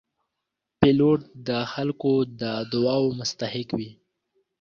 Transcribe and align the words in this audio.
پیلوټ 0.79 1.19
د 1.47 1.49
خلکو 1.73 2.13
د 2.41 2.41
دعاو 2.71 3.03
مستحق 3.19 3.69
وي. 3.79 3.89